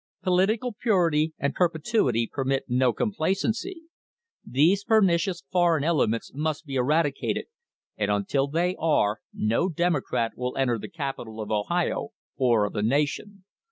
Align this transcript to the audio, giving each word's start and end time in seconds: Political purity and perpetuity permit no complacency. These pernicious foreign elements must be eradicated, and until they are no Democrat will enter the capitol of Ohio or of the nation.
Political 0.23 0.77
purity 0.81 1.35
and 1.37 1.53
perpetuity 1.53 2.25
permit 2.25 2.63
no 2.67 2.91
complacency. 2.91 3.83
These 4.43 4.83
pernicious 4.83 5.43
foreign 5.51 5.83
elements 5.83 6.31
must 6.33 6.65
be 6.65 6.73
eradicated, 6.73 7.45
and 7.97 8.09
until 8.09 8.47
they 8.47 8.75
are 8.79 9.19
no 9.31 9.69
Democrat 9.69 10.31
will 10.35 10.57
enter 10.57 10.79
the 10.79 10.89
capitol 10.89 11.39
of 11.39 11.51
Ohio 11.51 12.13
or 12.35 12.65
of 12.65 12.73
the 12.73 12.81
nation. 12.81 13.43